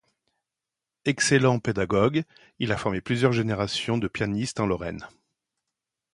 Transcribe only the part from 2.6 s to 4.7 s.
a formé plusieurs générations de pianistes en